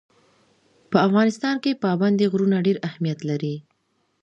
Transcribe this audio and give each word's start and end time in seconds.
په 0.91 0.97
افغانستان 1.07 1.55
کې 1.63 1.79
پابندی 1.83 2.25
غرونه 2.31 2.57
ډېر 2.65 2.77
اهمیت 2.87 3.19
لري. 3.29 3.55